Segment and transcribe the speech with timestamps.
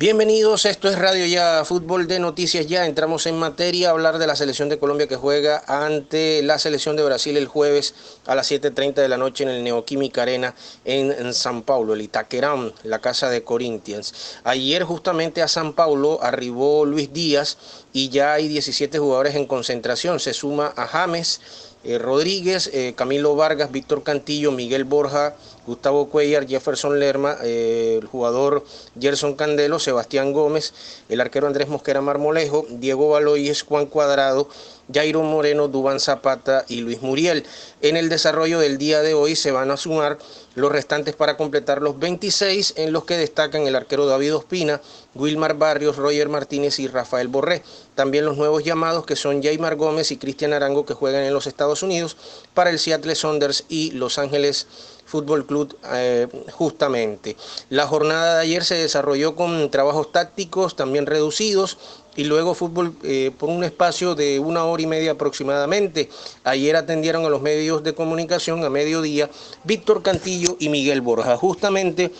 [0.00, 2.86] Bienvenidos, esto es Radio Ya, Fútbol de Noticias Ya.
[2.86, 6.96] Entramos en materia a hablar de la selección de Colombia que juega ante la selección
[6.96, 10.54] de Brasil el jueves a las 7.30 de la noche en el Neoquímica Arena
[10.86, 14.38] en, San Paulo, el Itaquerán, la casa de Corinthians.
[14.42, 17.58] Ayer justamente a San Paulo arribó Luis Díaz
[17.92, 20.18] y ya hay 17 jugadores en concentración.
[20.18, 21.42] Se suma a James.
[21.82, 25.34] Eh, Rodríguez, eh, Camilo Vargas, Víctor Cantillo, Miguel Borja,
[25.66, 28.64] Gustavo Cuellar, Jefferson Lerma, eh, el jugador
[29.00, 30.74] Gerson Candelo, Sebastián Gómez,
[31.08, 34.48] el arquero Andrés Mosquera Marmolejo, Diego Baloyes, Juan Cuadrado,
[34.92, 37.44] Jairo Moreno, Dubán Zapata y Luis Muriel.
[37.80, 40.18] En el desarrollo del día de hoy se van a sumar
[40.54, 44.80] los restantes para completar los 26 en los que destacan el arquero David Ospina,
[45.14, 47.62] Wilmar Barrios, Roger Martínez y Rafael Borré.
[47.94, 51.46] También los nuevos llamados que son Jaymar Gómez y Cristian Arango que juegan en los
[51.46, 52.16] Estados Unidos
[52.54, 54.66] para el Seattle Saunders y Los Ángeles
[55.10, 57.36] Fútbol Club eh, justamente.
[57.68, 61.78] La jornada de ayer se desarrolló con trabajos tácticos también reducidos
[62.16, 66.08] y luego fútbol eh, por un espacio de una hora y media aproximadamente.
[66.44, 69.30] Ayer atendieron a los medios de comunicación a mediodía
[69.64, 71.36] Víctor Cantillo y Miguel Borja.
[71.36, 72.10] Justamente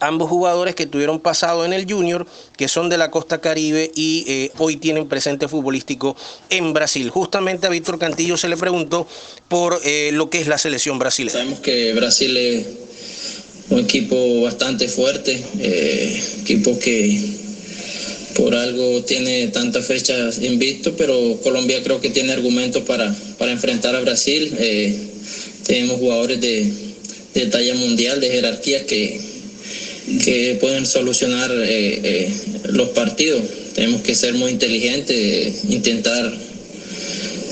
[0.00, 4.24] ambos jugadores que tuvieron pasado en el Junior, que son de la costa caribe y
[4.26, 6.16] eh, hoy tienen presente futbolístico
[6.50, 7.10] en Brasil.
[7.10, 9.06] Justamente a Víctor Cantillo se le preguntó
[9.48, 11.32] por eh, lo que es la selección brasileña.
[11.32, 12.66] Sabemos que Brasil es
[13.70, 15.42] un equipo bastante fuerte,
[16.42, 17.33] equipo que
[18.34, 23.94] por algo tiene tantas fechas invicto, pero Colombia creo que tiene argumentos para, para enfrentar
[23.94, 24.52] a Brasil.
[25.66, 26.66] tenemos jugadores de,
[27.34, 29.34] de talla mundial, de jerarquías que
[30.24, 32.32] que pueden solucionar eh, eh,
[32.64, 33.42] los partidos.
[33.74, 36.32] Tenemos que ser muy inteligentes, intentar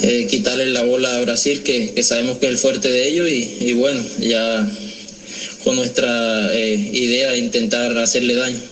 [0.02, 3.72] eh, quitarle la bola a Brasil, que, sabemos que es el fuerte de ellos, y,
[3.72, 4.68] bueno, ya
[5.64, 8.71] con nuestra idea intentar hacerle daño.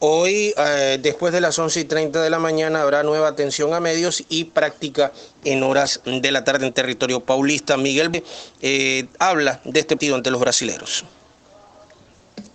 [0.00, 0.54] Hoy,
[1.02, 4.44] después de las 11 y 30 de la mañana, habrá nueva atención a medios y
[4.44, 5.12] práctica
[5.44, 7.76] en horas de la tarde en territorio paulista.
[7.76, 8.22] Miguel
[9.18, 11.04] habla de este partido ante los brasileros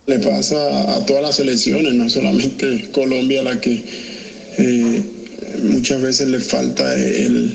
[0.06, 3.82] le pasa a todas las selecciones, no solamente Colombia, la que
[4.58, 5.02] eh,
[5.62, 7.54] muchas veces le falta el,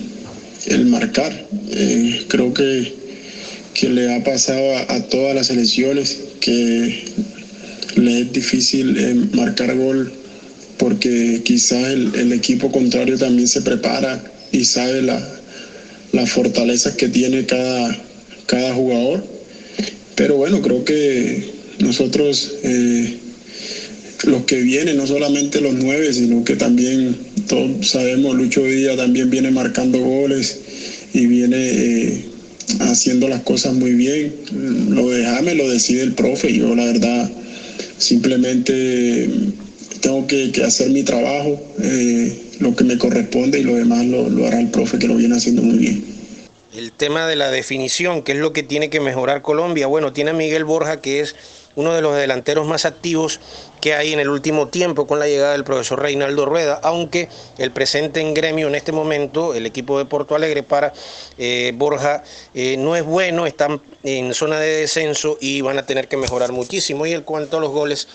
[0.88, 1.32] marcar.
[1.72, 2.94] Eh, creo que,
[3.74, 7.06] que, le ha pasado a, todas las selecciones que
[8.00, 10.12] le es difícil eh, marcar gol
[10.80, 14.24] porque quizás el, equipo contrario también se prepara
[14.54, 15.22] y sabe la,
[16.14, 17.96] las fortalezas que tiene cada,
[18.46, 19.24] cada jugador.
[20.16, 21.44] Pero bueno, creo que
[21.80, 23.18] nosotros, eh,
[24.24, 27.16] los que vienen, no solamente los nueve, sino que también
[27.48, 30.60] todos sabemos, Lucho Díaz también viene marcando goles
[31.14, 32.26] y viene eh,
[32.80, 34.34] haciendo las cosas muy bien.
[34.90, 36.54] Lo de lo decide el profe.
[36.54, 37.30] Yo la verdad
[38.00, 39.30] simplemente
[40.02, 44.48] tengo que, hacer mi trabajo, eh, lo que me corresponde y lo demás lo, lo
[44.48, 46.19] hará el profe que lo viene haciendo muy bien.
[46.72, 49.88] El tema de la definición, que es lo que tiene que mejorar Colombia.
[49.88, 51.36] Bueno, tiene a Miguel Borja, que es
[51.76, 53.40] uno de los delanteros más activos
[53.82, 57.72] que hay en el último tiempo con la llegada del profesor Reinaldo Rueda, aunque el
[57.72, 60.94] presente en gremio en este momento, el equipo de Porto Alegre para
[61.38, 66.08] eh, Borja eh, no es bueno, están en zona de descenso y van a tener
[66.08, 67.06] que mejorar muchísimo.
[67.06, 68.08] Y en cuanto a los goles,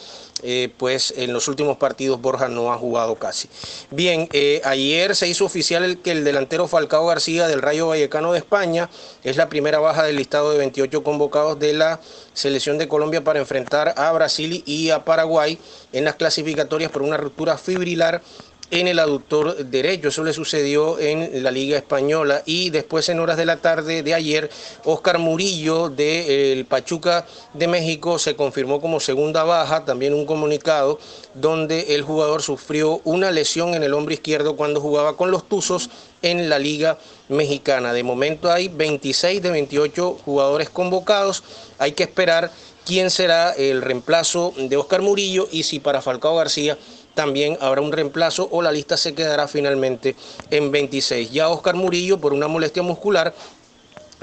[0.44, 3.48] eh, pues en los últimos partidos Borja no ha jugado casi.
[3.90, 4.28] Bien,
[4.64, 8.90] ayer se hizo oficial que el delantero Falcao García del Rayo Vallecano de España
[9.22, 12.00] es la primera baja del listado de 28 convocados de la
[12.34, 15.58] selección de Colombia para enfrentar a Brasil y a Paraguay
[15.92, 18.22] en las clasificatorias por una ruptura fibrilar
[18.70, 20.08] en el aductor derecho.
[20.08, 22.42] Eso le sucedió en la Liga Española.
[22.46, 24.50] Y después, en horas de la tarde de ayer,
[24.84, 29.84] Oscar Murillo del Pachuca de México se confirmó como segunda baja.
[29.84, 30.98] También un comunicado
[31.34, 35.90] donde el jugador sufrió una lesión en el hombro izquierdo cuando jugaba con los Tuzos
[36.22, 36.98] en la Liga
[37.28, 37.92] Mexicana.
[37.92, 41.42] De momento hay 26 de 28 jugadores convocados.
[41.78, 42.50] Hay que esperar
[42.84, 46.78] quién será el reemplazo de Oscar Murillo y si para Falcao García
[47.14, 50.16] también habrá un reemplazo o la lista se quedará finalmente
[50.50, 51.30] en 26.
[51.30, 53.34] Ya Oscar Murillo, por una molestia muscular,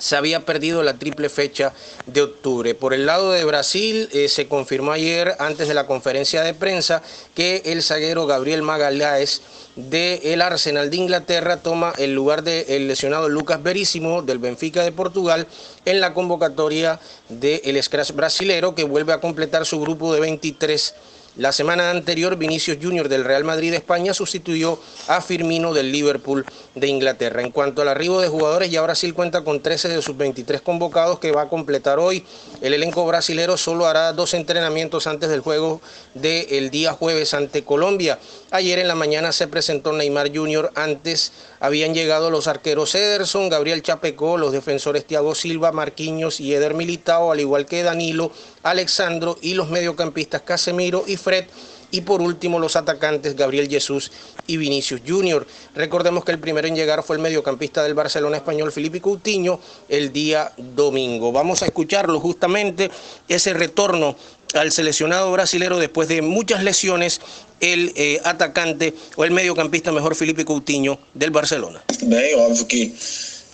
[0.01, 1.73] se había perdido la triple fecha
[2.07, 2.73] de octubre.
[2.73, 7.03] Por el lado de Brasil, eh, se confirmó ayer, antes de la conferencia de prensa,
[7.35, 9.43] que el zaguero Gabriel Magaláes
[9.75, 15.47] del Arsenal de Inglaterra toma el lugar del lesionado Lucas Verísimo del Benfica de Portugal
[15.85, 16.99] en la convocatoria
[17.29, 20.95] del Scratch brasilero que vuelve a completar su grupo de 23
[21.37, 26.45] La semana anterior, Vinicius Junior del Real Madrid de España sustituyó a Firmino del Liverpool
[26.75, 27.41] de Inglaterra.
[27.41, 31.19] En cuanto al arribo de jugadores, ya Brasil cuenta con 13 de sus 23 convocados
[31.19, 32.25] que va a completar hoy.
[32.59, 35.79] El elenco brasilero solo hará dos entrenamientos antes del juego
[36.15, 38.19] del día jueves ante Colombia.
[38.51, 40.73] Ayer en la mañana se presentó Neymar Junior.
[40.75, 41.31] Antes
[41.61, 47.31] habían llegado los arqueros Ederson, Gabriel Chapecó, los defensores Thiago Silva, Marquinhos y Eder Militao,
[47.31, 51.45] al igual que Danilo, Alexandro y los mediocampistas Casemiro y Fred
[51.91, 54.11] y por último los atacantes Gabriel Jesús
[54.47, 55.45] y Vinicius Junior.
[55.75, 59.59] Recordemos que el primero en llegar fue el mediocampista del Barcelona español Felipe Coutinho
[59.89, 61.31] el día domingo.
[61.31, 62.89] Vamos a escucharlo justamente
[63.27, 64.15] ese retorno
[64.53, 67.21] al seleccionado brasilero después de muchas lesiones
[67.59, 71.81] el eh, atacante o el mediocampista mejor Felipe Coutinho del Barcelona.
[72.03, 72.93] Bem, óbvio que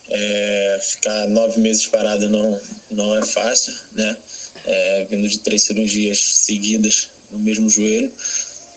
[0.10, 2.60] é, ficar nove meses parado não,
[2.90, 4.18] não é fácil, né?
[4.66, 8.12] É, vindo de três cirurgias seguidas no mesmo joelho,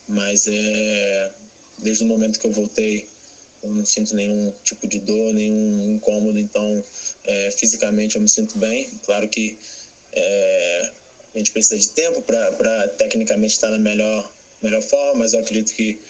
[0.09, 1.33] mas é,
[1.79, 3.09] desde o momento que eu voltei
[3.63, 6.83] eu não sinto nenhum tipo de dor, nenhum incômodo, então
[7.25, 8.89] é, fisicamente eu me sinto bem.
[9.05, 9.59] Claro que
[10.13, 10.91] é,
[11.35, 14.33] a gente precisa de tempo para tecnicamente estar na melhor,
[14.63, 16.01] melhor forma, mas eu acredito que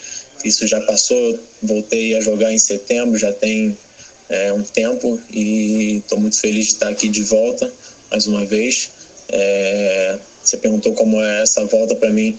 [0.45, 1.39] isso já passou.
[1.63, 3.77] Voltei a jogar em setembro, já tem
[4.29, 7.73] é, um tempo e estou muito feliz de estar aqui de volta
[8.11, 8.91] mais uma vez.
[9.33, 12.37] É, você perguntou como é essa volta para mim.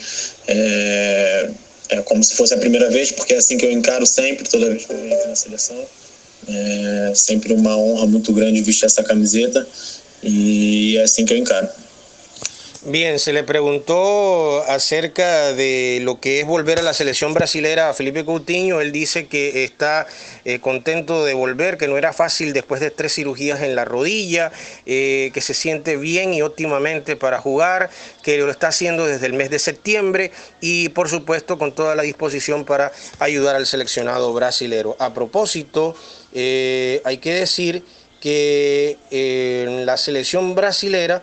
[0.48, 1.50] É,
[1.90, 4.70] é, como se fosse a primeira vez, porque é assim que eu encaro sempre, toda
[4.70, 5.86] vez que eu entro na seleção.
[6.48, 9.68] É sempre uma honra muito grande vestir essa camiseta
[10.24, 11.68] e é assim que eu encaro.
[12.84, 17.94] Bien, se le preguntó acerca de lo que es volver a la selección brasilera a
[17.94, 18.82] Felipe Coutinho.
[18.82, 20.08] Él dice que está
[20.46, 24.52] eh, contento de volver, que no era fácil después de tres cirugías en la rodilla,
[24.88, 27.92] eh, que se siente bien y óptimamente para jugar,
[28.24, 32.02] que lo está haciendo desde el mes de septiembre y por supuesto con toda la
[32.02, 34.96] disposición para ayudar al seleccionado brasilero.
[34.98, 35.96] A propósito,
[36.34, 37.86] eh, hay que decir
[38.20, 41.22] que en la selección brasilera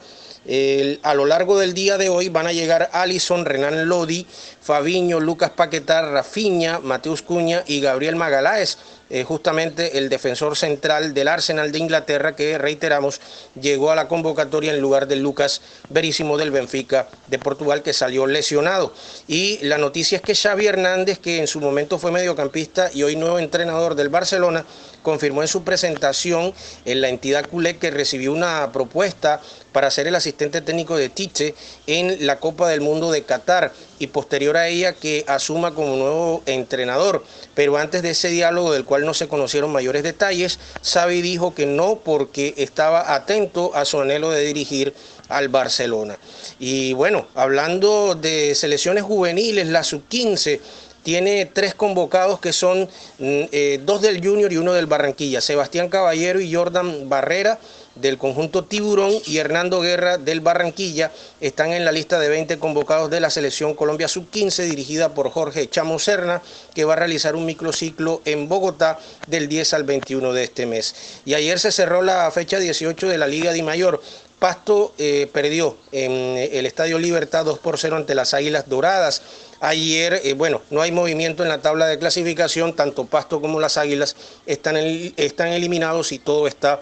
[1.03, 4.27] a lo largo del día de hoy van a llegar Alison, Renan Lodi,
[4.61, 8.79] Fabiño, Lucas Paquetar, Rafiña, Mateus Cuña y Gabriel Magaláes,
[9.11, 13.21] eh, justamente el defensor central del Arsenal de Inglaterra que, reiteramos,
[13.61, 18.27] llegó a la convocatoria en lugar de Lucas Verísimo del Benfica de Portugal que salió
[18.27, 18.93] lesionado.
[19.27, 23.17] Y la noticia es que Xavi Hernández, que en su momento fue mediocampista y hoy
[23.17, 24.65] nuevo entrenador del Barcelona,
[25.03, 26.53] confirmó en su presentación
[26.85, 29.41] en la entidad culé que recibió una propuesta
[29.73, 31.55] para ser el asistente técnico de Tiche
[31.87, 36.43] en la Copa del Mundo de Qatar y posterior a ella que asuma como nuevo
[36.47, 37.25] entrenador.
[37.55, 41.67] Pero antes de ese diálogo del cual no se conocieron mayores detalles, Xavi dijo que
[41.67, 44.95] no porque estaba atento a su anhelo de dirigir
[45.29, 46.19] al Barcelona.
[46.59, 50.61] Y bueno, hablando de selecciones juveniles, la sub-15
[51.09, 55.89] tiene tres convocados que son mm, eh, dos del Junior y uno del Barranquilla, Sebastián
[55.89, 57.59] Caballero y Jordan Barrera
[57.95, 61.11] del conjunto Tiburón y Hernando Guerra del Barranquilla
[61.41, 65.71] están en la lista de 20 convocados de la selección Colombia Sub-15 dirigida por Jorge
[65.71, 66.43] Chamo Serna
[66.75, 70.95] que va a realizar un microciclo en Bogotá del 10 al 21 de este mes.
[71.25, 74.03] Y ayer se cerró la fecha 18 de la Liga de Mayor.
[74.39, 79.23] Pasto eh, perdió en el Estadio Libertad 2 por 0 ante las Águilas Doradas.
[79.61, 83.77] Ayer, eh, bueno, no hay movimiento en la tabla de clasificación, tanto Pasto como las
[83.77, 84.15] Águilas
[84.47, 86.79] están, están eliminados y todo está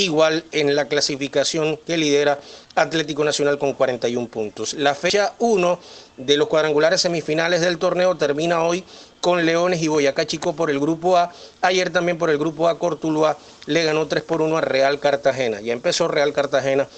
[0.00, 2.40] igual en la clasificación que lidera
[2.74, 4.74] Atlético Nacional con 41 puntos.
[4.74, 5.78] La fecha 1
[6.16, 8.84] de los cuadrangulares semifinales del torneo termina hoy
[9.20, 11.32] con Leones y Boyacá Chico por el grupo A.
[11.60, 15.60] Ayer también por el grupo A Cortuluá le ganó 3 por 1 a Real Cartagena.
[15.60, 16.88] Ya empezó Real Cartagena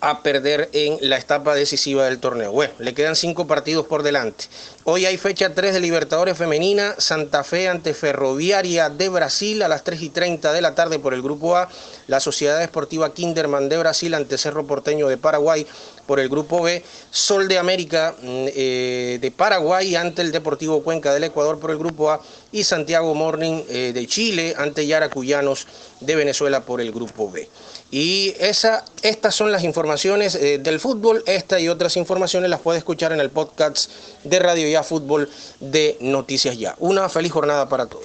[0.00, 2.52] a perder en la etapa decisiva del torneo.
[2.52, 4.44] Bueno, le quedan cinco partidos por delante.
[4.84, 9.82] Hoy hay fecha 3 de Libertadores Femenina, Santa Fe ante Ferroviaria de Brasil a las
[9.84, 11.68] 3 y 30 de la tarde por el Grupo A,
[12.06, 15.66] la Sociedad Deportiva Kinderman de Brasil ante Cerro Porteño de Paraguay
[16.06, 18.24] por el Grupo B, Sol de América mm,
[18.54, 22.20] eh, de Paraguay ante el Deportivo Cuenca del Ecuador por el Grupo A
[22.52, 25.66] y Santiago Morning eh, de Chile ante Yaracuyanos
[26.00, 27.48] de Venezuela por el Grupo B.
[27.90, 31.22] Y estas son las informaciones eh, del fútbol.
[31.26, 33.88] Esta y otras informaciones las puede escuchar en el podcast
[34.24, 36.74] de Radio Ya Fútbol de Noticias Ya.
[36.80, 38.04] Una feliz jornada para todos.